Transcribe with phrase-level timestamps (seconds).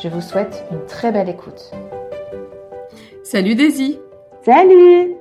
[0.00, 1.70] Je vous souhaite une très belle écoute.
[3.22, 3.98] Salut Daisy
[4.44, 5.14] Salut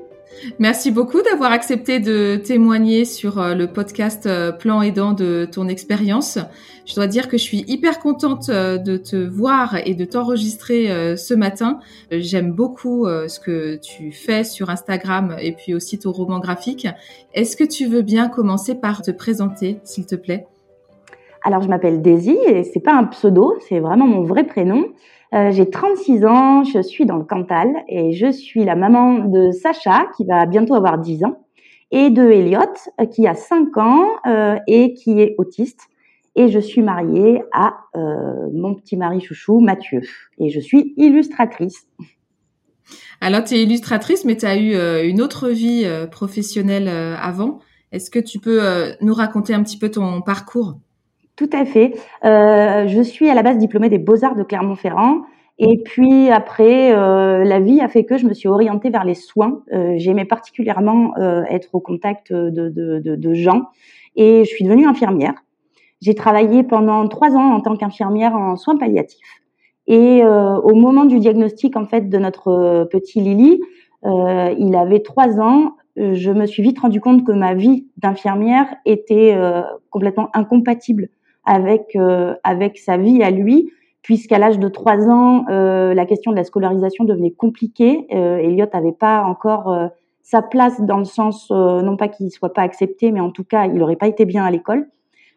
[0.59, 5.67] Merci beaucoup d'avoir accepté de témoigner sur euh, le podcast euh, Plan aidant de ton
[5.67, 6.39] expérience.
[6.85, 11.17] Je dois dire que je suis hyper contente euh, de te voir et de t'enregistrer
[11.17, 11.79] ce matin.
[12.09, 16.87] J'aime beaucoup ce que tu fais sur Instagram et puis aussi ton roman graphique.
[17.33, 20.47] Est-ce que tu veux bien commencer par te présenter, s'il te plaît?
[21.43, 24.85] Alors, je m'appelle Daisy et c'est pas un pseudo, c'est vraiment mon vrai prénom.
[25.33, 29.51] Euh, j'ai 36 ans, je suis dans le Cantal et je suis la maman de
[29.51, 31.45] Sacha qui va bientôt avoir 10 ans
[31.89, 32.59] et de Elliot
[32.99, 35.87] euh, qui a 5 ans euh, et qui est autiste.
[36.35, 37.73] Et je suis mariée à
[38.53, 39.99] mon petit mari chouchou Mathieu
[40.39, 41.87] et je suis illustratrice.
[43.19, 47.59] Alors tu es illustratrice mais tu as eu une autre vie professionnelle avant.
[47.91, 48.61] Est-ce que tu peux
[49.01, 50.79] nous raconter un petit peu ton parcours?
[51.41, 51.95] Tout à fait.
[52.23, 55.21] Euh, je suis à la base diplômée des Beaux-Arts de Clermont-Ferrand.
[55.57, 59.15] Et puis après, euh, la vie a fait que je me suis orientée vers les
[59.15, 59.61] soins.
[59.73, 61.15] Euh, J'aimais particulièrement
[61.49, 63.63] être au contact de, gens.
[64.15, 65.33] Et je suis devenue infirmière.
[65.99, 69.41] J'ai travaillé pendant trois ans en tant qu'infirmière en soins palliatifs.
[69.87, 73.59] Et au moment du diagnostic en fait de notre petit Lily,
[74.03, 75.75] il avait trois ans.
[75.95, 79.37] Je me suis vite rendu compte que ma vie d'infirmière était
[79.89, 81.09] complètement incompatible
[81.45, 83.71] avec euh, avec sa vie à lui,
[84.01, 88.07] puisqu'à l'âge de trois ans, euh, la question de la scolarisation devenait compliquée.
[88.13, 89.87] Euh, Elliot n'avait pas encore euh,
[90.21, 93.65] sa place dans le sens, non pas qu'il soit pas accepté, mais en tout cas,
[93.65, 94.87] il n'aurait pas été bien à l'école.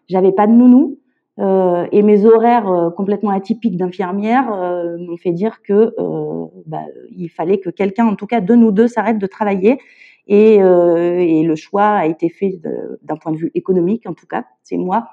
[0.08, 0.98] J'avais pas de nounou.
[1.38, 4.44] Et mes horaires complètement atypiques d'infirmière
[4.98, 5.94] m'ont fait dire que
[6.66, 9.80] bah, il fallait que quelqu'un, en tout cas de nous deux, s'arrête de travailler.
[10.28, 12.60] Et, et le choix a été fait
[13.02, 14.44] d'un point de vue économique, en tout cas.
[14.62, 15.08] C'est moi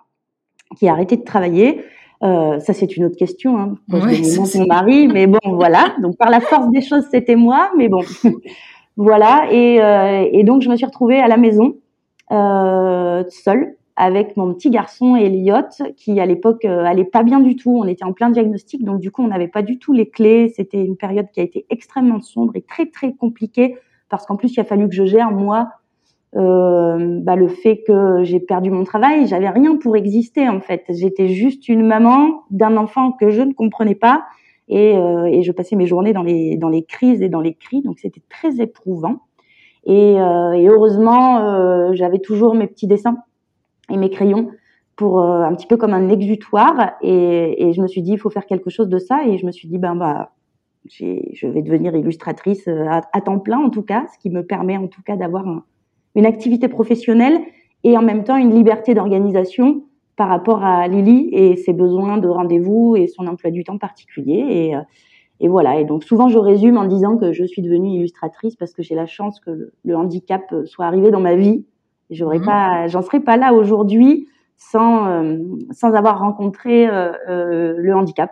[0.77, 1.83] qui a arrêté de travailler.
[2.23, 3.57] Euh, ça, c'est une autre question.
[3.57, 5.95] Hein, ouais, mon mari, mais bon, voilà.
[6.01, 8.01] Donc, par la force des choses, c'était moi, mais bon,
[8.97, 9.47] voilà.
[9.51, 11.75] Et, euh, et, donc, je me suis retrouvée à la maison,
[12.31, 17.75] euh, seule, avec mon petit garçon Elliot, qui à l'époque allait pas bien du tout.
[17.75, 20.53] On était en plein diagnostic, donc du coup, on n'avait pas du tout les clés.
[20.55, 23.77] C'était une période qui a été extrêmement sombre et très très compliquée,
[24.09, 25.69] parce qu'en plus, il a fallu que je gère moi
[26.35, 30.83] euh, bah, le fait que j'ai perdu mon travail, j'avais rien pour exister en fait.
[30.89, 34.23] J'étais juste une maman d'un enfant que je ne comprenais pas
[34.69, 37.53] et, euh, et, je passais mes journées dans les dans les crises et dans les
[37.53, 39.19] cris, donc c'était très éprouvant.
[39.85, 43.17] Et, euh, et heureusement, euh, j'avais toujours mes petits dessins
[43.89, 44.51] et mes crayons
[44.95, 46.93] pour euh, un petit peu comme un exutoire.
[47.01, 49.25] Et, et je me suis dit, il faut faire quelque chose de ça.
[49.25, 50.31] Et je me suis dit, ben bah,
[50.85, 54.77] je vais devenir illustratrice à, à temps plein en tout cas, ce qui me permet
[54.77, 55.63] en tout cas d'avoir un
[56.15, 57.39] une activité professionnelle
[57.83, 59.83] et en même temps une liberté d'organisation
[60.15, 64.45] par rapport à Lily et ses besoins de rendez-vous et son emploi du temps particulier.
[64.49, 64.81] Et, euh,
[65.39, 65.79] et, voilà.
[65.79, 68.95] Et donc souvent je résume en disant que je suis devenue illustratrice parce que j'ai
[68.95, 71.65] la chance que le, handicap soit arrivé dans ma vie.
[72.09, 72.45] J'aurais mmh.
[72.45, 74.27] pas, j'en serais pas là aujourd'hui
[74.61, 75.37] sans euh,
[75.71, 78.31] sans avoir rencontré euh, euh, le handicap.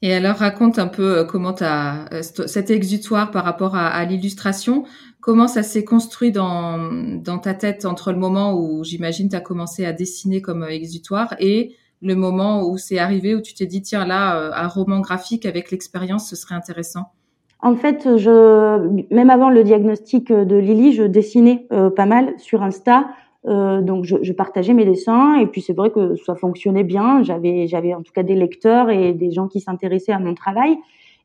[0.00, 4.84] Et alors raconte un peu comment tu as cet exutoire par rapport à, l'illustration.
[5.20, 9.84] Comment ça s'est construit dans, ta tête entre le moment où j'imagine tu as commencé
[9.84, 13.82] à dessiner comme euh, exutoire et le moment où c'est arrivé, où tu t'es dit,
[13.82, 17.12] tiens, là, euh, un roman graphique avec l'expérience, ce serait intéressant?
[17.60, 22.62] En fait, je, même avant le diagnostic de Lily, je dessinais euh, pas mal sur
[22.62, 23.08] Insta.
[23.46, 27.22] Euh, donc, je, je, partageais mes dessins et puis c'est vrai que ça fonctionnait bien.
[27.22, 30.76] J'avais, j'avais en tout cas des lecteurs et des gens qui s'intéressaient à mon travail.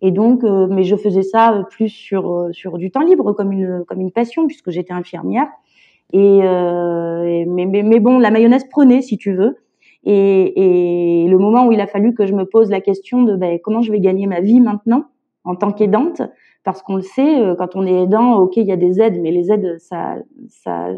[0.02, 3.52] Et donc, euh, mais je faisais ça plus sur euh, sur du temps libre, comme
[3.52, 5.48] une comme une passion, puisque j'étais infirmière.
[6.12, 9.58] Et, euh, mais, mais, mais, bon, la mayonnaise prenait, si tu veux.
[10.04, 13.36] Et, et, le moment où il a fallu que je me pose la question de
[13.36, 15.06] ben, comment je vais gagner ma vie maintenant
[15.46, 16.22] en tant qu'aidante,
[16.64, 19.20] parce qu'on le sait, euh, quand on est aidant, ok, il y a des aides,
[19.22, 20.16] mais les aides, ça,
[20.50, 20.90] ça,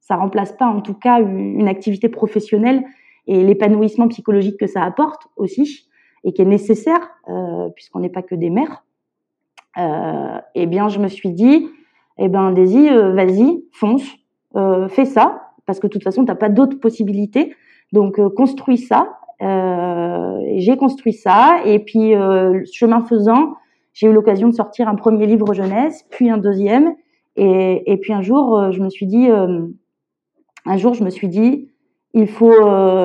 [0.00, 2.84] ça remplace pas, en tout cas, une activité professionnelle
[3.26, 5.88] et l'épanouissement psychologique que ça apporte aussi
[6.24, 8.84] et qui est nécessaire, euh, puisqu'on n'est pas que des mères,
[9.78, 11.68] euh, eh bien, je me suis dit,
[12.18, 14.04] eh ben, Daisy, euh, vas-y, fonce,
[14.88, 17.54] fais ça, parce que de toute façon, tu n'as pas d'autres possibilités.
[17.92, 19.16] Donc, construis ça.
[19.40, 22.12] j'ai construit ça et puis
[22.72, 23.54] chemin faisant,
[23.92, 26.94] j'ai eu l'occasion de sortir un premier livre jeunesse, puis un deuxième
[27.36, 29.28] et puis un jour, je me suis dit,
[30.66, 31.70] un jour, je me suis dit,
[32.14, 32.52] il faut,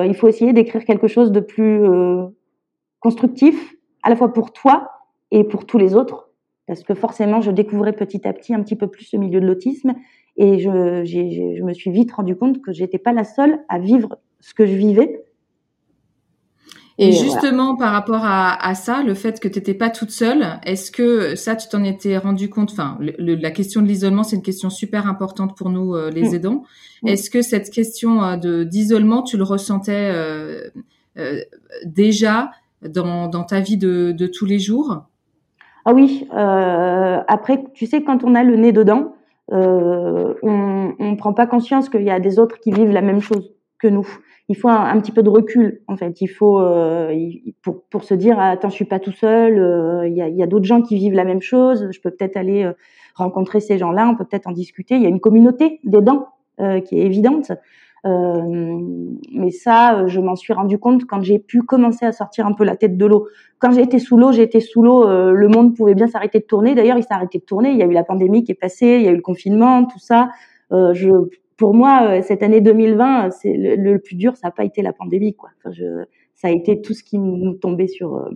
[0.04, 1.82] il faut essayer d'écrire quelque chose de plus
[3.00, 4.90] constructif, à la fois pour toi
[5.30, 6.30] et pour tous les autres,
[6.66, 9.46] parce que forcément, je découvrais petit à petit un petit peu plus ce milieu de
[9.46, 9.94] l'autisme,
[10.36, 14.18] et je, je me suis vite rendu compte que j'étais pas la seule à vivre
[14.40, 15.24] ce que je vivais.
[16.98, 20.90] Et, justement, par rapport à, ça, le fait que tu n'étais pas toute seule, est-ce
[20.90, 22.72] que ça, tu t'en étais rendu compte?
[22.72, 26.34] Enfin, la question de l'isolement, c'est une question super importante pour nous, euh, les mm.
[26.34, 26.62] aidants.
[27.02, 27.08] Mm.
[27.08, 30.70] Est-ce que cette question euh, de d'isolement, tu le ressentais euh,
[31.84, 32.50] déjà
[32.82, 35.04] dans, dans ta vie de, de tous les jours?
[35.84, 36.26] Ah oui.
[36.34, 39.14] Euh, après, tu sais, quand on a le nez dedans,
[39.52, 43.20] euh, on ne prend pas conscience qu'il y a des autres qui vivent la même
[43.20, 44.06] chose que nous.
[44.48, 46.20] Il faut un, petit peu de recul, en fait.
[46.20, 47.12] Il faut euh,
[47.62, 49.58] pour, pour se dire attends, je suis pas tout seul.
[49.58, 51.88] Euh, il y a, y a d'autres gens qui vivent la même chose.
[51.90, 52.72] Je peux peut-être aller euh,
[53.14, 54.08] rencontrer ces gens-là.
[54.08, 54.94] On peut peut-être en discuter.
[54.96, 56.28] Il y a une communauté d'aidants
[56.60, 57.50] euh, qui est évidente.
[58.06, 58.78] Euh,
[59.32, 62.52] mais ça, euh, je m'en suis rendu compte quand j'ai pu commencer à sortir un
[62.52, 63.26] peu la tête de l'eau.
[63.58, 65.08] Quand été sous l'eau, été sous l'eau.
[65.08, 66.74] Euh, le monde pouvait bien s'arrêter de tourner.
[66.74, 67.70] D'ailleurs, il s'est arrêté de tourner.
[67.70, 69.84] Il y a eu la pandémie qui est passée, il y a eu le confinement,
[69.84, 70.28] tout ça.
[70.70, 71.08] je,
[71.56, 75.34] pour moi, cette année 2020, c'est le, plus dur, ça n'a pas été la pandémie,
[75.34, 75.50] quoi.
[76.34, 78.28] Ça a été tout ce qui nous tombait sur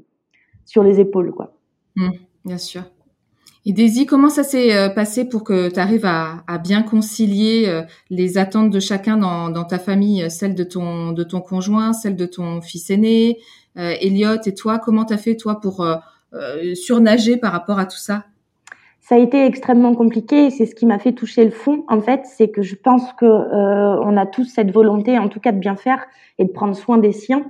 [0.65, 1.57] sur les épaules, quoi.
[1.97, 2.11] Mmh,
[2.45, 2.83] bien sûr.
[3.67, 7.83] Et Daisy, comment ça s'est euh, passé pour que tu arrives à, bien concilier euh,
[8.09, 12.17] les attentes de chacun dans, ta famille, euh, celle de ton, de ton conjoint, celle
[12.17, 13.39] de ton fils aîné,
[13.77, 14.79] euh, Elliot et toi?
[14.79, 18.25] Comment tu as fait, toi, pour euh, surnager par rapport à tout ça?
[19.11, 21.85] Ça a été extrêmement compliqué c'est ce qui m'a fait toucher le fond.
[21.89, 25.51] En fait, c'est que je pense que on a tous cette volonté, en tout cas,
[25.51, 26.07] de bien faire
[26.39, 27.45] et de prendre soin des siens.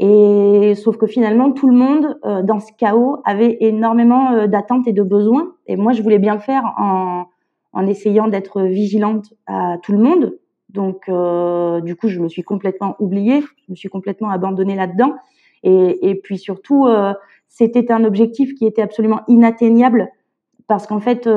[0.00, 4.88] Et sauf que finalement, tout le monde euh, dans ce chaos avait énormément euh, d'attentes
[4.88, 5.52] et de besoins.
[5.68, 7.26] Et moi, je voulais bien faire en,
[7.72, 10.36] en essayant d'être vigilante à tout le monde.
[10.70, 15.14] Donc, euh, du coup, je me suis complètement oubliée, je me suis complètement abandonnée là-dedans.
[15.62, 17.14] Et, et, puis surtout, euh,
[17.46, 20.10] c'était un objectif qui était absolument inatteignable
[20.66, 21.28] parce qu'en fait,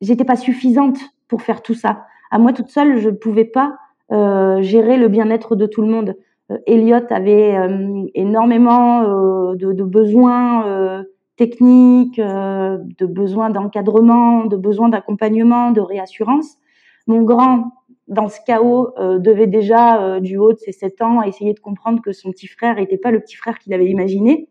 [0.00, 0.98] j'étais pas suffisante
[1.28, 2.06] pour faire tout ça.
[2.30, 3.76] À moi toute seule, je ne pouvais pas
[4.10, 6.14] gérer le bien-être de tout le monde.
[6.50, 11.04] Euh, Elliot avait euh, énormément euh, de, de, besoins
[11.36, 16.58] techniques, de besoins d'encadrement, de besoins d'accompagnement, de réassurance.
[17.06, 17.72] Mon grand,
[18.08, 22.12] dans ce chaos, devait déjà, du haut de ses 7 ans, essayer de comprendre que
[22.12, 24.50] son petit frère n'était pas le petit frère qu'il avait imaginé.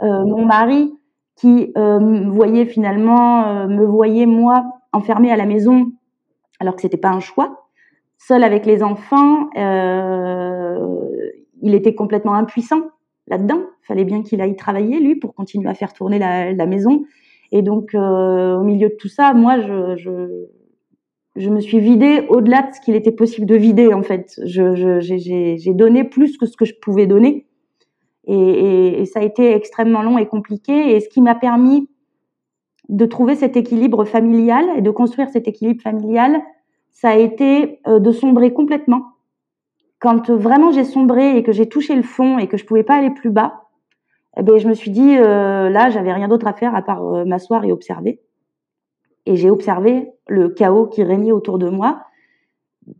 [0.00, 0.94] mon mari,
[1.36, 5.92] qui voyait finalement, me voyait moi enfermée à la maison,
[6.60, 7.64] alors que c'était pas un choix,
[8.26, 10.78] seul avec les enfants, euh,
[11.62, 12.82] il était complètement impuissant
[13.26, 13.60] là-dedans.
[13.82, 17.04] Il fallait bien qu'il aille travailler, lui, pour continuer à faire tourner la, maison.
[17.52, 20.46] Et donc, euh, au milieu de tout ça, moi, je, je,
[21.36, 24.40] je me suis vidée au-delà de ce qu'il était possible de vider, en fait.
[24.44, 27.46] J'ai donné plus que ce que je pouvais donner.
[28.26, 30.96] Et, ça a été extrêmement long et compliqué.
[30.96, 31.88] Et ce qui m'a permis
[32.88, 36.42] de trouver cet équilibre familial et de construire cet équilibre familial,
[36.90, 39.14] ça a été euh, de sombrer complètement
[40.04, 42.96] quand vraiment j'ai sombré et que j'ai touché le fond et que je pouvais pas
[42.96, 43.64] aller plus bas,
[44.36, 47.02] eh ben, je me suis dit, euh, là, j'avais rien d'autre à faire à part
[47.02, 48.20] euh, m'asseoir et observer.
[49.24, 52.02] Et j'ai observé le chaos qui régnait autour de moi,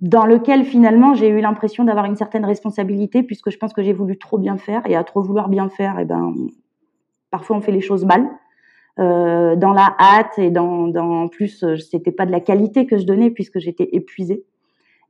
[0.01, 3.93] dans lequel finalement j'ai eu l'impression d'avoir une certaine responsabilité, puisque je pense que j'ai
[3.93, 6.35] voulu trop bien faire, et à trop vouloir bien faire, eh ben,
[7.31, 8.29] parfois on fait les choses mal.
[9.01, 13.05] Euh, dans la hâte et dans, en plus c'était pas de la qualité que je
[13.05, 14.45] donnais puisque j'étais épuisée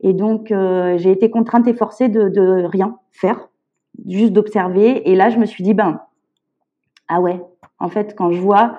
[0.00, 3.48] et donc, euh, j'ai été contrainte et forcée de, rien faire,
[4.06, 5.10] juste d'observer.
[5.10, 6.00] Et là, je me suis dit, ben,
[7.08, 7.40] ah ouais,
[7.78, 8.78] en fait, quand je vois,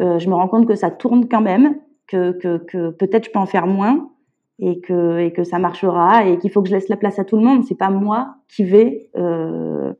[0.00, 1.76] euh, je me rends compte que ça tourne quand même,
[2.06, 4.10] que, que, que peut-être je peux en faire moins
[4.58, 7.24] et que, et que ça marchera et qu'il faut que je laisse la place à
[7.24, 7.64] tout le monde.
[7.64, 9.92] C'est pas moi qui vais, euh,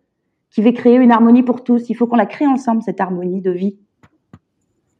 [0.51, 1.89] qui vais créer une harmonie pour tous.
[1.91, 3.77] Il faut qu'on la crée ensemble, cette harmonie de vie.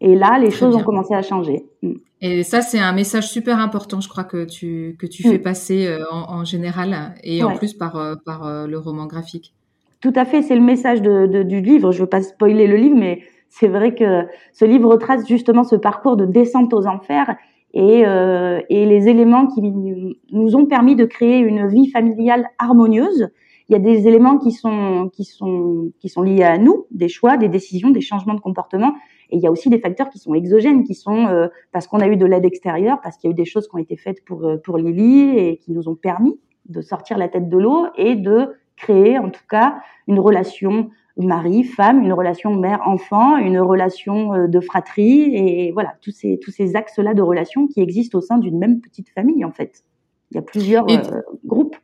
[0.01, 1.65] Et là, les choses ont commencé à changer.
[1.83, 1.93] Mm.
[2.23, 5.43] Et ça, c'est un message super important, je crois, que tu, que tu fais mm.
[5.43, 9.55] passer euh, en, en, général et en plus par, euh, par le roman graphique.
[10.01, 11.93] Tout à fait, c'est le message de, de, du livre.
[11.93, 15.77] Je veux pas spoiler le livre, mais c'est vrai que ce livre retrace justement ce
[15.77, 17.37] parcours de descente aux enfers
[17.73, 23.29] et, euh, et les éléments qui nous ont permis de créer une vie familiale harmonieuse.
[23.69, 27.09] Il y a des éléments qui sont, qui sont, qui sont liés à nous, des
[27.09, 28.95] choix, des décisions, des changements de comportement,
[29.31, 31.99] et il y a aussi des facteurs qui sont exogènes, qui sont euh, parce qu'on
[31.99, 33.97] a eu de l'aide extérieure, parce qu'il y a eu des choses qui ont été
[33.97, 37.59] faites pour, euh, pour Lily et qui nous ont permis de sortir la tête de
[37.59, 40.91] l'eau et de créer en tout cas une relation
[41.25, 46.51] mari, femme, une relation mère-enfant, une relation euh, de fratrie, et voilà, tous ces, tous
[46.51, 49.85] ces axes-là de relation qui existent au sein d'une même petite famille, en fait.
[50.31, 51.77] Il y a plusieurs euh, groupes.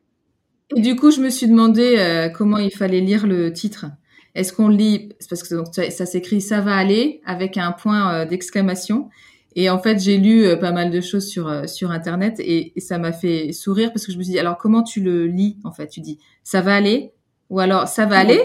[0.77, 3.87] Et du coup, je me suis demandé euh, comment il fallait lire le titre.
[4.35, 9.11] Est-ce qu'on lit, parce que donc, ça, s'écrit ça va aller avec un point d'exclamation.
[9.55, 13.12] Et en fait, j'ai lu pas mal de choses sur sur internet et, ça m'a
[13.12, 15.89] fait sourire parce que je me suis dit alors comment tu le lis en fait?
[15.89, 17.12] Tu dis ça va aller
[17.51, 18.41] ou alors ça va aller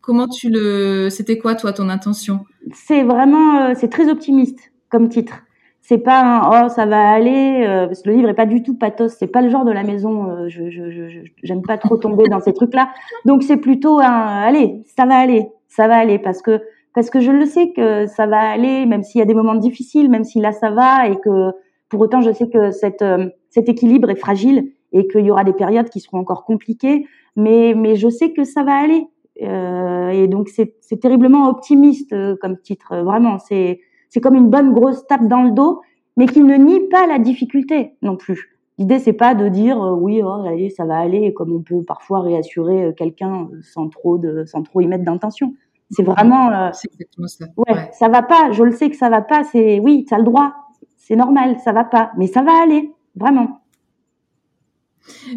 [0.00, 2.40] comment tu le C'était quoi toi ton intention?
[2.72, 5.42] C'est vraiment euh, c'est très optimiste comme titre.
[5.82, 8.62] C'est pas un, oh ça va aller euh, parce que le livre est pas du
[8.62, 9.14] tout pathos.
[9.18, 10.30] C'est pas le genre de la maison.
[10.30, 12.90] Euh, je j'aime pas trop tomber dans ces trucs là.
[13.24, 16.60] Donc c'est plutôt un allez ça va aller ça va aller parce que
[16.94, 19.54] parce que je le sais que ça va aller même s'il y a des moments
[19.54, 21.52] difficiles même si là ça va et que
[21.88, 23.04] pour autant je sais que cette
[23.50, 27.74] cet équilibre est fragile et qu'il y aura des périodes qui seront encore compliquées mais
[27.76, 29.06] mais je sais que ça va aller
[29.38, 33.38] et donc c'est terriblement optimiste euh, comme titre, euh, vraiment.
[33.38, 35.82] C'est c'est comme une bonne grosse tape dans le dos,
[36.16, 38.58] mais qui ne nie pas la difficulté non plus.
[38.78, 42.20] L'idée c'est pas de dire oui, oh, allez, ça va aller, comme on peut parfois
[42.20, 45.54] réassurer quelqu'un sans trop de sans trop y mettre d'intention.
[45.90, 46.72] C'est vraiment.
[46.72, 47.44] c'est exactement ça.
[47.56, 48.50] Ouais, ça va pas.
[48.52, 49.44] Je le sais que ça va pas.
[49.44, 50.54] C'est oui, tu as le droit.
[50.96, 53.60] C'est normal, ça va pas, mais ça va aller, vraiment.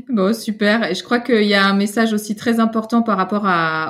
[0.09, 0.89] Bon, super.
[0.89, 3.47] Et je crois qu'il y a un message aussi très important par rapport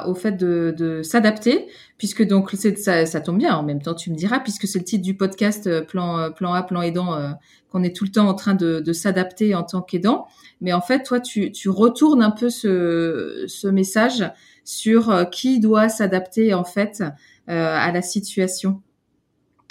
[0.08, 1.68] au fait de, s'adapter,
[1.98, 3.56] puisque donc ça, ça tombe bien.
[3.56, 6.30] En même temps, tu me diras, puisque c'est le titre du podcast euh, Plan euh,
[6.30, 7.30] Plan A, Plan aidant, euh,
[7.72, 10.28] qu'on est tout le temps en train de, s'adapter en tant qu'aidant.
[10.62, 14.30] Mais en fait, toi, tu, retournes un peu ce, message
[14.64, 17.04] sur qui doit s'adapter en fait
[17.48, 18.82] à la situation.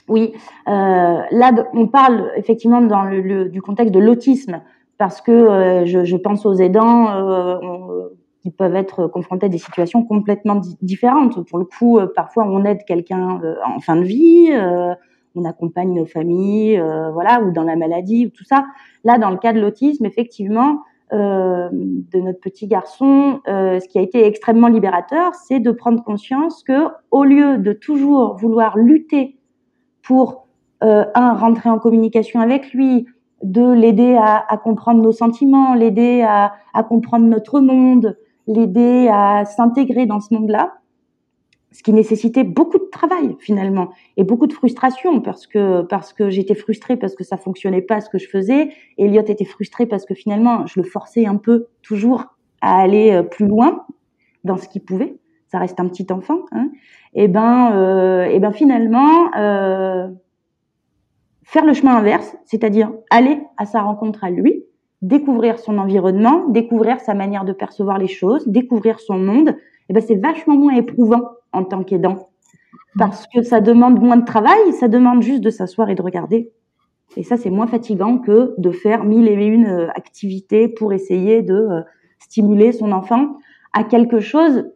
[0.06, 0.32] Oui,
[0.66, 4.62] là, on parle effectivement dans le, le du contexte de l'autisme
[4.98, 8.08] parce que euh, je, je, pense aux aidants euh,
[8.42, 11.48] qui peuvent être confrontés à des situations complètement différentes.
[11.48, 14.50] Pour le coup, euh, parfois on aide quelqu'un en fin de vie,
[15.34, 18.66] on accompagne nos familles, voilà, ou dans la maladie, ou tout ça.
[19.04, 20.80] Là, dans le cas de l'autisme, effectivement,
[21.14, 26.04] euh, de notre petit garçon, euh, ce qui a été extrêmement libérateur, c'est de prendre
[26.04, 29.38] conscience que, au lieu de toujours vouloir lutter
[30.02, 30.48] pour
[30.84, 33.06] euh, un rentrer en communication avec lui,
[33.42, 38.16] de l'aider à, à, comprendre nos sentiments, l'aider à, à, comprendre notre monde,
[38.46, 40.74] l'aider à s'intégrer dans ce monde-là,
[41.70, 46.30] ce qui nécessitait beaucoup de travail finalement et beaucoup de frustration parce que parce que
[46.30, 50.06] j'étais frustrée parce que ça fonctionnait pas ce que je faisais, Elliot était frustré parce
[50.06, 52.24] que finalement je le forçais un peu toujours
[52.62, 53.84] à aller euh, plus loin
[54.44, 55.18] dans ce qu'il pouvait.
[55.48, 56.40] Ça reste un petit enfant.
[56.52, 56.70] Hein.
[57.14, 59.30] Et ben euh, et ben finalement.
[59.36, 60.08] Euh,
[61.48, 64.64] faire le chemin inverse, c'est-à-dire aller à sa rencontre à lui,
[65.00, 69.56] découvrir son environnement, découvrir sa manière de percevoir les choses, découvrir son monde,
[69.88, 72.28] eh ben c'est vachement moins éprouvant en tant qu'aidant
[72.98, 76.52] parce que ça demande moins de travail, ça demande juste de s'asseoir et de regarder.
[77.16, 81.40] Et ça, c'est moins fatigant que de faire mille et une euh, activités pour essayer
[81.40, 81.80] de euh,
[82.18, 83.38] stimuler son enfant
[83.72, 84.70] à quelque chose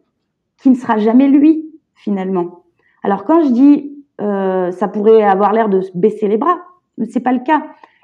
[0.57, 2.63] qui ne sera jamais lui, finalement.
[3.03, 6.59] Alors quand je dis euh, ça pourrait avoir l'air de baisser les bras.
[6.97, 7.63] Mais c'est pas le cas.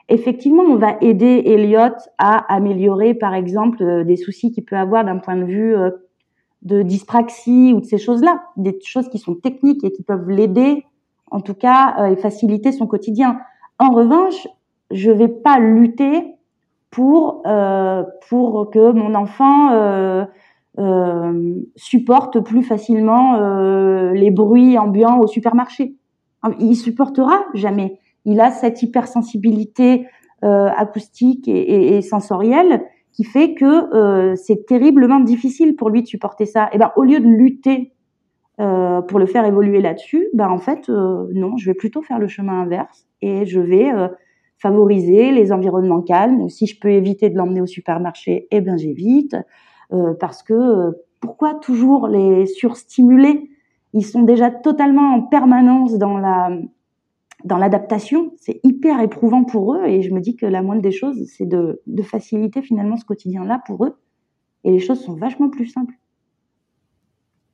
[0.10, 5.06] Effectivement, on va aider Elliot à améliorer, par exemple, euh, des soucis qu'il peut avoir
[5.06, 5.92] d'un point de vue euh,
[6.64, 10.84] de dyspraxie ou de ces choses-là, des choses qui sont techniques et qui peuvent l'aider,
[11.32, 13.40] en tout cas, et faciliter son quotidien.
[13.78, 14.48] En revanche,
[14.92, 16.36] je vais pas lutter
[16.92, 17.44] pour
[18.28, 20.28] pour que mon enfant
[21.78, 23.40] supporte plus facilement
[24.12, 25.96] les bruits ambiants au supermarché.
[26.42, 28.00] Ah, il supportera jamais.
[28.26, 30.08] Il a cette hypersensibilité
[30.44, 36.46] euh, acoustique et, sensorielle qui fait que euh, c'est terriblement difficile pour lui de supporter
[36.46, 36.70] ça.
[36.72, 37.92] Et ben au lieu de lutter
[38.62, 42.28] euh, pour le faire évoluer là-dessus, ben en fait non, je vais plutôt faire le
[42.28, 43.92] chemin inverse et je vais
[44.58, 46.48] favoriser les environnements calmes.
[46.48, 49.36] Si je peux éviter de l'emmener au supermarché, eh ben j'évite
[50.22, 53.50] parce que pourquoi toujours les surstimuler
[53.94, 56.50] ils sont déjà totalement en permanence dans la
[57.46, 58.34] dans l'adaptation.
[58.38, 61.46] C'est hyper éprouvant pour eux et je me dis que la moindre des choses, c'est
[61.48, 63.98] de, de faciliter finalement ce quotidien-là pour eux.
[64.64, 65.94] Et les choses sont vachement plus simples.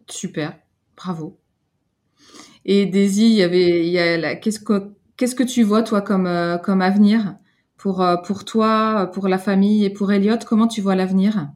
[0.10, 0.58] Super,
[0.98, 1.38] bravo.
[2.65, 6.01] Et Daisy, il y avait, il y a qu'est-ce que qu'est-ce que tu vois toi
[6.01, 7.38] comme euh, comme avenir
[7.77, 11.50] pour euh, pour toi, pour la famille et pour Elliot Comment tu vois l'avenir?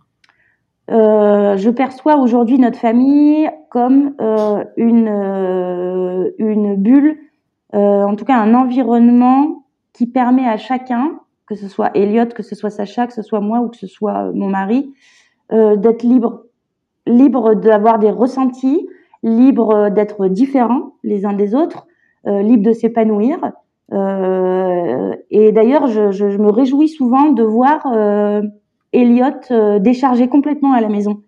[0.91, 7.17] Euh, je perçois aujourd'hui notre famille comme euh, une, euh, une bulle,
[7.75, 12.43] euh, en tout cas un environnement qui permet à chacun, que ce soit Elliot, que
[12.43, 14.93] ce soit Sacha, que ce soit moi ou que ce soit mon mari,
[15.51, 16.43] d'être libre,
[17.07, 18.87] libre d'avoir des ressentis,
[19.23, 21.87] libre d'être différents les uns des autres,
[22.25, 23.39] libre de s'épanouir.
[23.91, 27.81] et d'ailleurs, je, je, me réjouis souvent de voir
[28.93, 31.23] Elliot décharger complètement à la maison,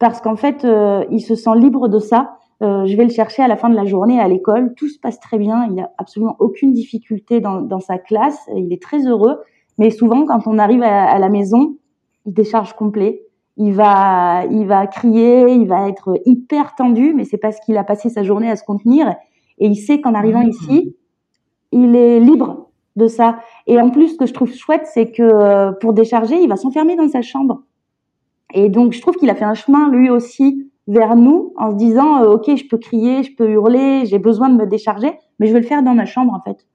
[0.00, 0.66] parce qu'en fait,
[1.10, 3.74] il se sent libre de ça euh, je vais le chercher à la fin de
[3.74, 4.74] la journée à l'école.
[4.74, 5.66] Tout se passe très bien.
[5.70, 8.38] Il a absolument aucune difficulté dans, dans, sa classe.
[8.54, 9.38] Il est très heureux.
[9.78, 11.76] Mais souvent, quand on arrive à, la maison,
[12.26, 13.22] il décharge complet.
[13.56, 17.84] Il va, il va crier, il va être hyper tendu, mais c'est parce qu'il a
[17.84, 19.08] passé sa journée à se contenir.
[19.58, 20.50] Et il sait qu'en arrivant mmh.
[20.50, 20.96] ici,
[21.72, 23.38] il est libre de ça.
[23.66, 26.56] Et en plus, ce que je trouve chouette, c'est que euh, pour décharger, il va
[26.56, 27.62] s'enfermer dans sa chambre.
[28.54, 31.76] Et donc, je trouve qu'il a fait un chemin lui aussi vers nous en se
[31.76, 35.46] disant euh, ok je peux crier je peux hurler j'ai besoin de me décharger mais
[35.46, 36.66] je vais le faire dans ma chambre en fait.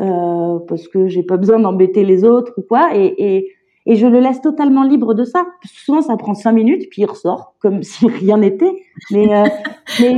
[0.00, 2.96] Euh, parce que j'ai pas besoin d'embêter les autres ou quoi.
[2.96, 3.48] Et, et,
[3.84, 5.44] et je le laisse totalement libre de ça.
[5.64, 8.72] Souvent ça prend cinq minutes puis il ressort comme si rien n'était.
[9.10, 9.44] Mais euh,
[10.00, 10.16] mais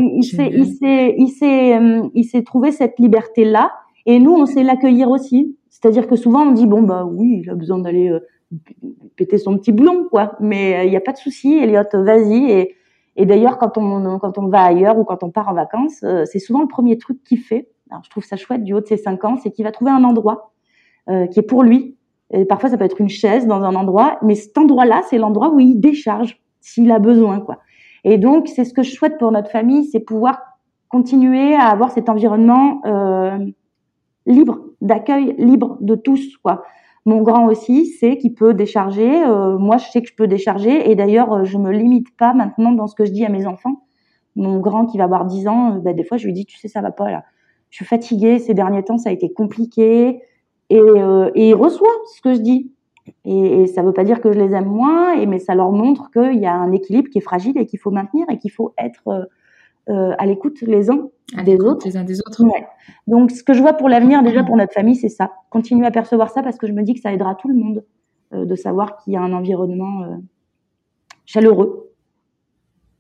[2.15, 3.73] il s'est trouvé cette liberté là
[4.07, 5.57] et nous on sait l'accueillir aussi.
[5.71, 8.21] C'est-à-dire que souvent on dit bon bah oui il a besoin d'aller euh,
[9.17, 12.69] péter son petit blond quoi mais il n'y a pas de souci Elliot vas-y
[13.17, 16.25] et d'ailleurs, quand on, quand on va ailleurs ou quand on part en vacances, euh,
[16.25, 17.69] c'est souvent le premier truc qu'il fait.
[17.91, 19.93] Alors, je trouve ça chouette du haut de ses cinq ans, c'est qu'il va trouver
[19.93, 20.53] un endroit
[21.09, 21.97] euh, qui est pour lui.
[22.33, 25.51] Et parfois, ça peut être une chaise dans un endroit, mais cet endroit-là, c'est l'endroit
[25.51, 27.59] où il décharge s'il a besoin, quoi.
[28.03, 30.41] Et donc, c'est ce que je souhaite pour notre famille, c'est pouvoir
[30.89, 33.39] continuer à avoir cet environnement euh,
[34.27, 36.65] libre, d'accueil libre de tous, quoi.
[37.07, 39.25] Mon grand aussi sait qu'il peut décharger.
[39.25, 40.91] Euh, moi, je sais que je peux décharger.
[40.91, 43.47] Et d'ailleurs, euh, je me limite pas maintenant dans ce que je dis à mes
[43.47, 43.83] enfants.
[44.37, 46.57] Mon grand qui va avoir 10 ans, euh, bah, des fois, je lui dis, tu
[46.57, 47.25] sais, ça va pas là.
[47.69, 48.39] Je suis fatiguée.
[48.39, 50.23] Ces derniers temps, ça a été compliqué.
[50.71, 50.81] Et,
[51.35, 52.73] il reçoit ce que je dis.
[53.27, 56.41] Et, ça veut pas dire que je les aime moins, mais ça leur montre qu'il
[56.41, 59.29] y a un équilibre qui est fragile et qu'il faut maintenir et qu'il faut être
[59.91, 61.11] euh, à l'écoute les uns
[61.45, 61.87] des autres.
[61.87, 62.43] Les uns des autres.
[62.43, 62.67] Ouais.
[63.07, 65.33] Donc, ce que je vois pour l'avenir, déjà pour notre famille, c'est ça.
[65.51, 67.85] Continuer à percevoir ça parce que je me dis que ça aidera tout le monde
[68.33, 70.17] euh, de savoir qu'il y a un environnement euh,
[71.27, 71.91] chaleureux.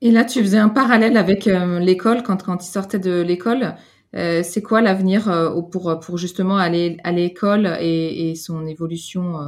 [0.02, 3.74] Et là, tu faisais un parallèle avec l'école quand, quand il sortait de l'école.
[4.12, 5.32] C'est quoi l'avenir
[5.72, 9.38] pour, pour justement aller à l'école et, et, son évolution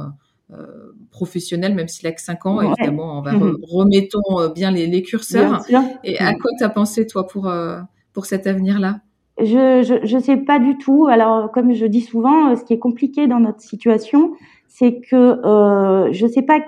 [0.53, 3.57] euh, professionnel, même s'il a que 5 ans, évidemment, on va mhm.
[3.69, 5.61] remettons euh, bien les, les curseurs.
[6.03, 7.79] Et à quoi tu as pensé, toi, pour, euh,
[8.13, 9.01] pour cet avenir-là?
[9.39, 11.07] Je, je, je sais pas du tout.
[11.07, 14.33] Alors, comme je dis souvent, ce qui est compliqué dans notre situation,
[14.67, 16.61] c'est que euh, je sais pas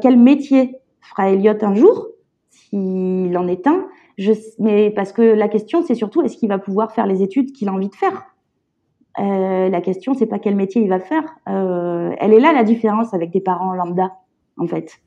[0.00, 2.08] quel métier fera Elliot un jour,
[2.50, 3.86] s'il en est un.
[4.16, 7.52] Je, mais parce que la question, c'est surtout est-ce qu'il va pouvoir faire les études
[7.52, 8.24] qu'il a envie de faire?
[9.18, 11.24] Euh, la question, c'est pas quel métier il va faire.
[11.48, 14.12] Euh, elle est là la différence avec des parents lambda,
[14.56, 15.00] en fait.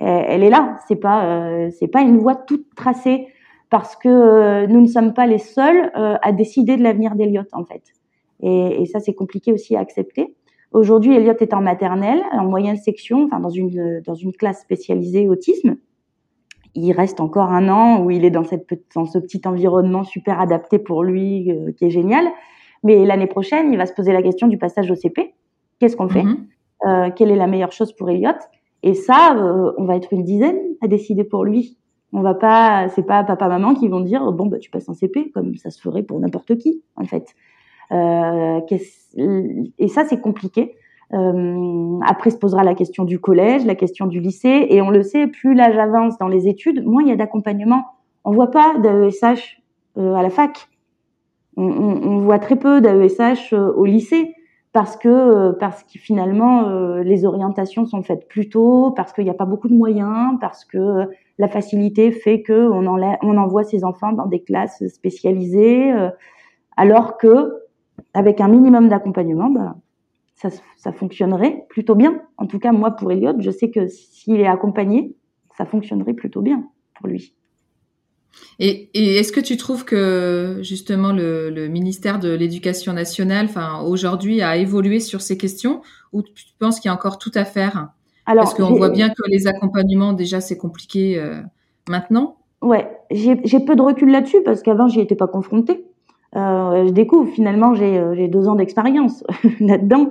[0.00, 0.78] Elle, est là.
[0.88, 3.28] C'est pas, euh, c'est pas une voie toute tracée
[3.68, 7.48] parce que euh, nous ne sommes pas les seuls euh, à décider de l'avenir d'Eliott,
[7.52, 7.82] en fait.
[8.40, 10.34] Et, et ça, c'est compliqué aussi à accepter.
[10.72, 15.28] Aujourd'hui, Elliot est en maternelle, en moyenne section, enfin dans une dans une classe spécialisée
[15.28, 15.76] autisme.
[16.76, 20.40] Il reste encore un an où il est dans cette dans ce petit environnement super
[20.40, 22.24] adapté pour lui, qui est génial.
[22.82, 25.34] Mais l'année prochaine, il va se poser la question du passage au CP.
[25.78, 26.46] Qu'est-ce qu'on fait mhm.
[26.86, 28.30] euh, Quelle est la meilleure chose pour Elliot
[28.82, 31.78] Et ça, euh, on va être une dizaine à décider pour lui.
[32.12, 34.94] On va pas, c'est pas papa maman qui vont dire bon bah tu passes en
[34.94, 37.36] CP comme ça se ferait pour n'importe qui en fait.
[37.92, 38.60] Euh,
[39.78, 40.74] et ça c'est compliqué.
[41.12, 45.02] Euh, après se posera la question du collège, la question du lycée, et on le
[45.02, 47.84] sait, plus l'âge avance dans les études, moins il y a d'accompagnement.
[48.24, 49.60] On voit pas d'AESH
[49.98, 50.68] euh, à la fac
[51.56, 54.34] on, voit très peu d'AESH euh, au lycée
[54.72, 59.24] parce que euh, parce que finalement euh, les orientations sont faites plus tôt, parce qu'il
[59.24, 61.08] n'y a pas beaucoup de moyens, parce que
[61.38, 65.92] la facilité fait que on, on envoie ses enfants dans des classes spécialisées,
[66.76, 67.52] alors que
[68.14, 69.76] avec un minimum d'accompagnement, bah,
[70.36, 72.22] ça, ça fonctionnerait plutôt bien.
[72.36, 75.16] En tout cas, moi pour Elliot, je sais que s'il est accompagné,
[75.56, 77.34] ça fonctionnerait plutôt bien pour lui.
[78.58, 83.82] Et, et est-ce que tu trouves que justement le, le ministère de l'Éducation nationale, enfin
[83.82, 87.44] aujourd'hui, a évolué sur ces questions, ou tu penses qu'il y a encore tout à
[87.44, 87.88] faire?
[88.26, 91.40] Alors, Parce qu'on voit bien que les accompagnements déjà c'est compliqué euh,
[91.88, 92.36] maintenant.
[92.62, 95.84] Ouais, j'ai peu de recul là-dessus parce qu'avant j'y étais pas confrontée.
[96.36, 99.24] Euh, je découvre finalement j'ai euh, deux ans d'expérience
[99.60, 100.10] là-dedans,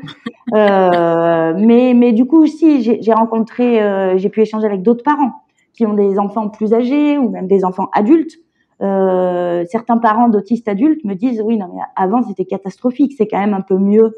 [0.53, 3.79] euh, mais mais du coup aussi j'ai rencontré,
[4.17, 5.43] j'ai pu échanger avec d'autres parents
[5.79, 8.35] qui ont des enfants plus âgés ou même des enfants adultes.
[8.81, 13.39] Euh, certains parents d'autistes adultes me disent oui non mais avant c'était catastrophique, c'est quand
[13.39, 14.13] même un peu mieux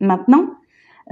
[0.00, 0.46] maintenant.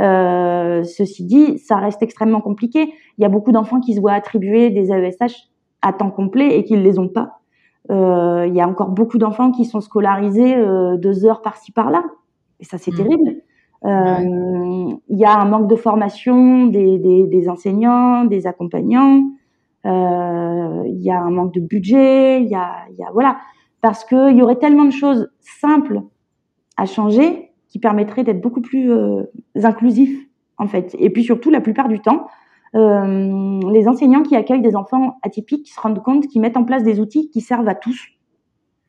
[0.01, 2.93] Euh, ceci dit, ça reste extrêmement compliqué.
[3.17, 5.51] Il y a beaucoup d'enfants qui se voient attribuer des AESH
[5.83, 7.39] à temps complet et qui ne les ont pas.
[7.93, 10.57] Euh, il y a encore beaucoup d'enfants qui sont scolarisés
[10.99, 12.03] deux heures par-ci par-là.
[12.59, 12.97] Et ça, c'est mmh.
[12.97, 13.37] terrible.
[13.85, 19.23] Il y a un manque de formation des, des, des enseignants, des accompagnants.
[19.87, 22.43] Euh, il y a un manque de budget.
[22.43, 23.39] Il y a, y a voilà,
[23.81, 26.03] parce qu'il y aurait tellement de choses simples
[26.77, 29.23] à changer qui permettraient d'être beaucoup plus euh,
[29.63, 30.95] inclusifs en fait.
[30.99, 32.27] Et puis surtout, la plupart du temps,
[32.75, 36.85] euh, les enseignants qui accueillent des enfants atypiques se rendent compte qu'ils mettent en place
[36.85, 37.99] des outils qui servent à tous.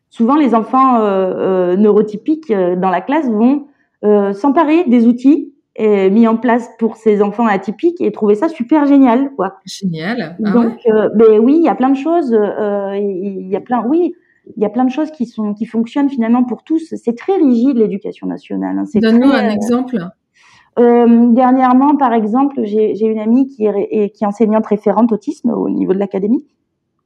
[0.10, 3.68] Souvent, les enfants euh, neurotypiques dans la classe vont
[4.34, 9.32] s'emparer des outils mis en place pour ces enfants atypiques et trouver ça super génial,
[9.36, 9.56] quoi.
[9.66, 10.38] Génial.
[10.44, 10.78] Ah Donc,
[11.16, 12.32] ben oui, il y a plein de choses.
[12.32, 14.14] Il y a plein, oui,
[14.56, 16.94] il y a plein de choses qui sont qui fonctionnent finalement pour tous.
[16.96, 18.78] C'est très rigide l'éducation nationale.
[18.78, 18.86] Hein.
[18.96, 19.98] Donne-nous un exemple.
[20.80, 25.70] Euh, dernièrement, par exemple, j'ai une amie qui est, qui est enseignante référente autisme au
[25.70, 26.46] niveau de l'académie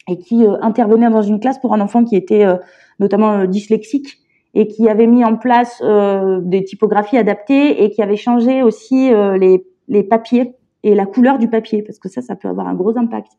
[0.07, 2.55] et qui euh, intervenait dans une classe pour un enfant qui était euh,
[2.99, 4.19] notamment euh, dyslexique
[4.59, 9.65] et qui avait mis en place des typographies adaptées et qui avait changé aussi les,
[9.87, 12.97] les papiers et la couleur du papier parce que ça, ça peut avoir un gros
[12.97, 13.31] impact.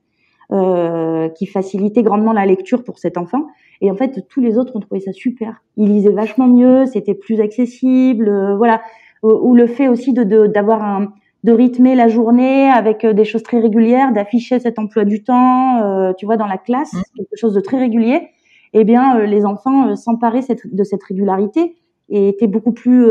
[1.36, 3.46] qui facilitait grandement la lecture pour cet enfant.
[3.80, 5.62] Et en fait, tous les autres ont trouvé ça super.
[5.76, 8.80] Ils lisaient vachement mieux, c'était plus accessible, voilà
[9.22, 11.12] ou le fait aussi de d'avoir un
[11.44, 15.82] de rythmer la journée avec euh, des choses très régulières, d'afficher cet emploi du temps,
[15.82, 17.02] euh, tu vois, dans la classe, mmh.
[17.16, 18.28] quelque chose de très régulier.
[18.72, 21.76] Eh bien, euh, les enfants s'emparaient de cette régularité
[22.10, 23.10] et étaient beaucoup plus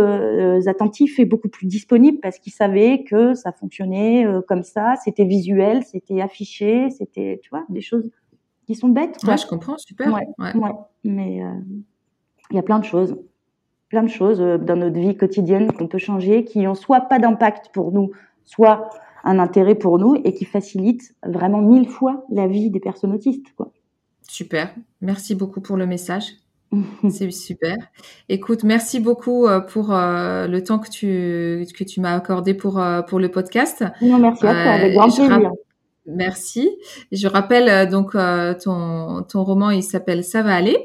[0.68, 5.84] attentifs et beaucoup plus disponibles parce qu'ils savaient que ça fonctionnait comme ça, c'était visuel,
[5.84, 8.10] c'était affiché, c'était, tu vois, des choses
[8.66, 9.20] qui sont bêtes.
[9.24, 9.34] Quoi.
[9.34, 10.12] Ouais, je comprends, super.
[10.12, 10.72] Ouais, ouais.
[11.04, 11.44] mais
[12.50, 13.16] il y a plein de choses
[13.90, 17.20] plein de choses euh, dans notre vie quotidienne qu'on peut changer, qui ont soit pas
[17.20, 18.12] d'impact pour nous,
[18.46, 18.90] soit
[19.24, 23.54] un intérêt pour nous et qui facilitent vraiment mille fois la vie des personnes autistes.
[23.56, 23.72] Quoi.
[24.30, 26.34] Super, merci beaucoup pour le message.
[27.10, 27.78] C'est super.
[28.28, 32.82] Écoute, merci beaucoup euh, pour euh, le temps que tu que tu m'as accordé pour
[33.08, 33.86] pour le podcast.
[34.02, 35.52] Non, merci à toi, avec grand plaisir.
[36.06, 36.70] Merci.
[37.12, 38.14] Je rappelle donc
[38.64, 40.78] ton ton roman, il s'appelle Ça va aller.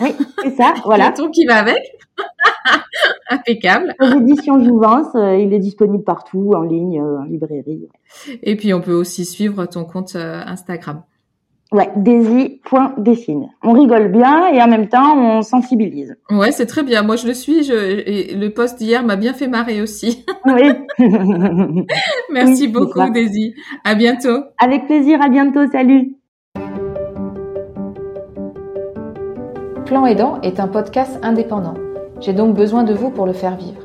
[0.00, 1.12] Oui, c'est ça, voilà.
[1.12, 1.82] ton qui va avec.
[3.30, 3.94] Impeccable.
[4.00, 7.88] Aux éditions Jouvence, euh, il est disponible partout, en ligne, euh, en librairie.
[8.42, 11.02] Et puis, on peut aussi suivre ton compte euh, Instagram.
[11.74, 13.48] Ouais, daisy.dessine.
[13.64, 16.16] On rigole bien et en même temps, on sensibilise.
[16.30, 17.02] Ouais, c'est très bien.
[17.02, 17.64] Moi, je le suis.
[17.64, 18.38] Je...
[18.38, 20.24] le post d'hier m'a bien fait marrer aussi.
[20.46, 20.70] Oui.
[22.30, 23.54] Merci beaucoup, Daisy.
[23.82, 24.44] À bientôt.
[24.62, 25.18] Avec plaisir.
[25.20, 25.66] À bientôt.
[25.72, 26.14] Salut.
[29.84, 31.74] Plan Aidant est un podcast indépendant.
[32.20, 33.82] J'ai donc besoin de vous pour le faire vivre.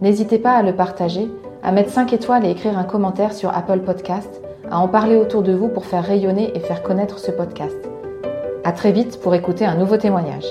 [0.00, 1.28] N'hésitez pas à le partager,
[1.64, 5.42] à mettre 5 étoiles et écrire un commentaire sur Apple Podcast, à en parler autour
[5.42, 7.76] de vous pour faire rayonner et faire connaître ce podcast.
[8.64, 10.46] À très vite pour écouter un nouveau témoignage.